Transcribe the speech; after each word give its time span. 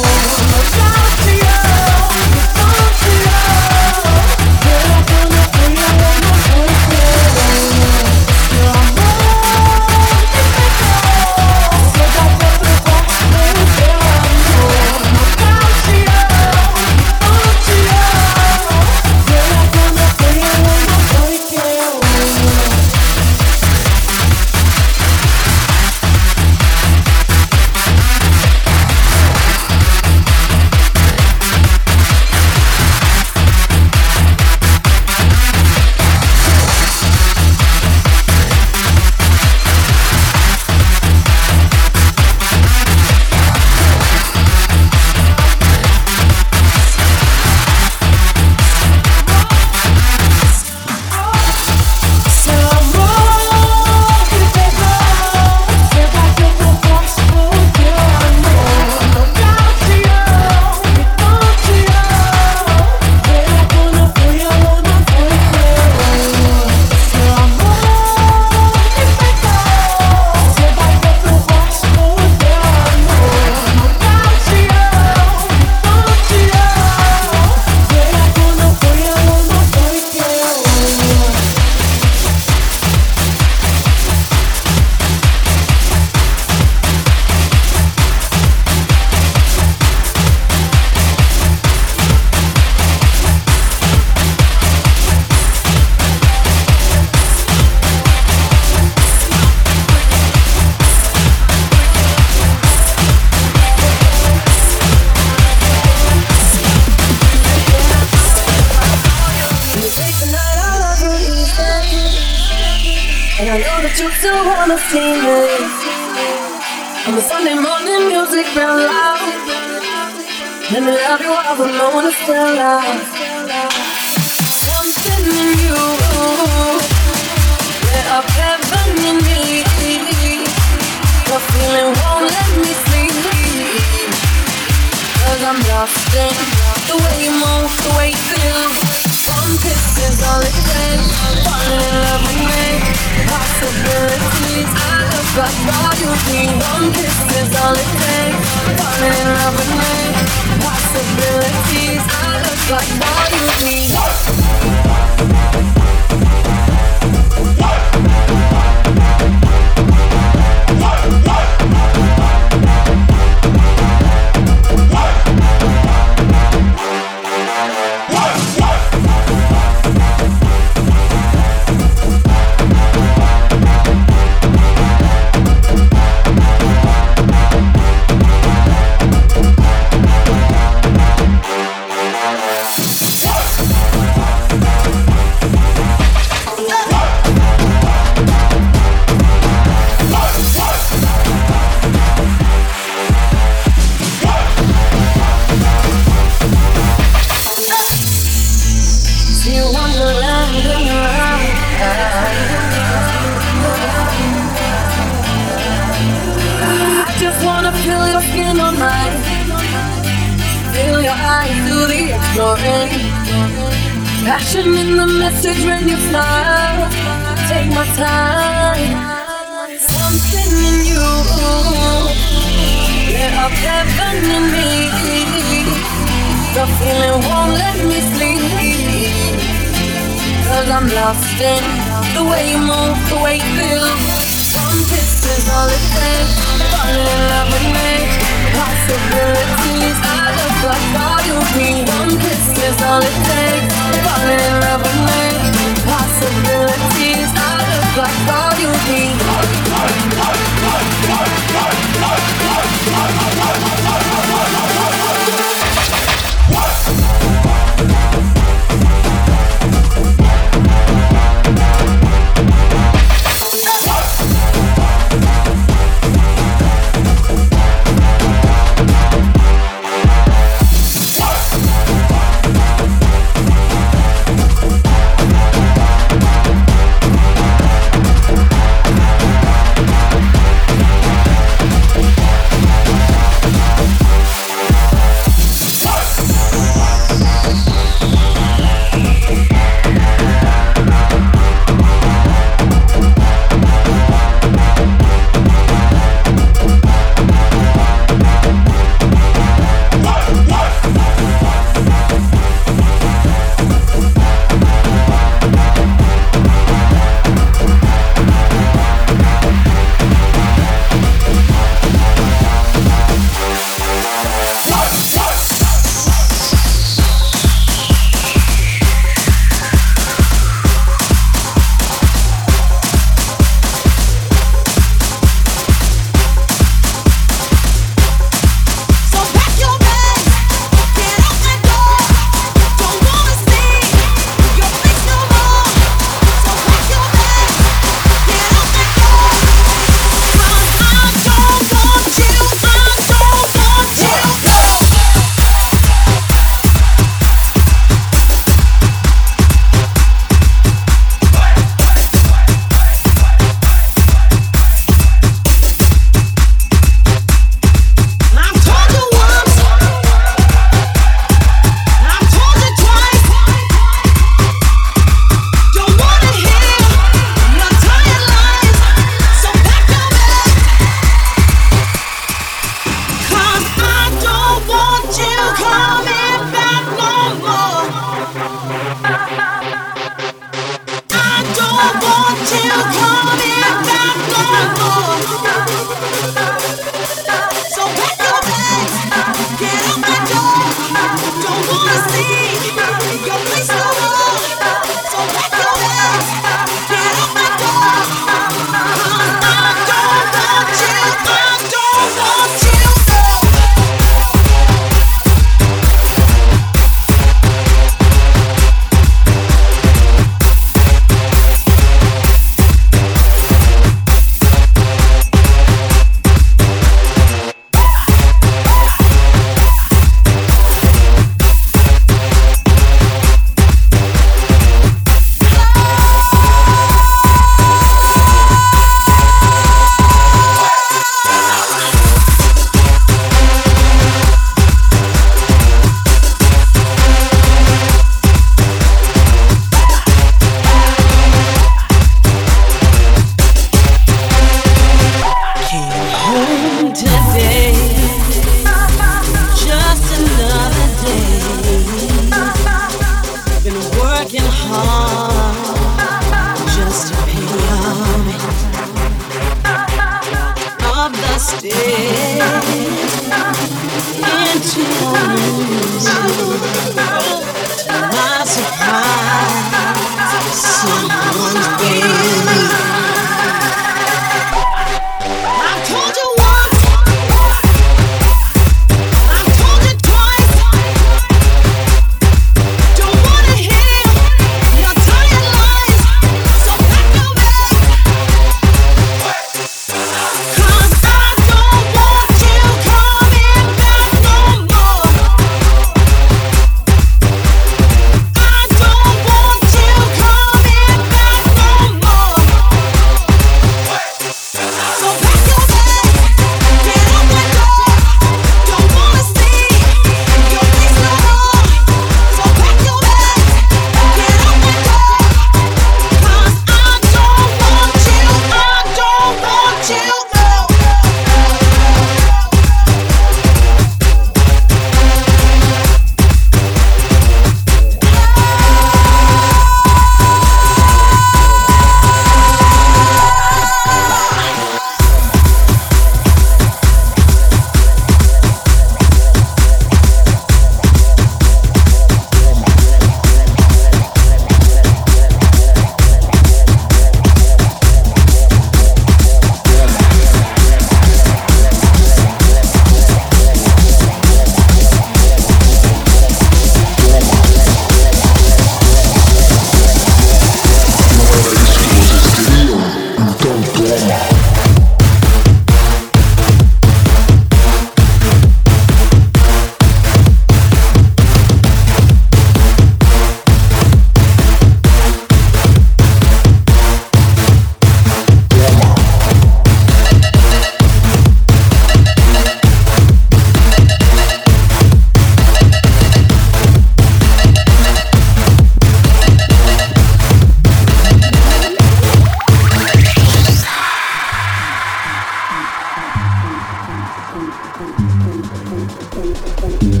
Mm-hmm. 599.71 600.00